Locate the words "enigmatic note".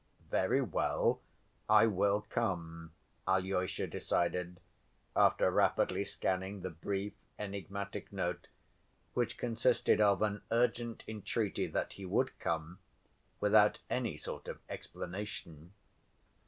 7.37-8.47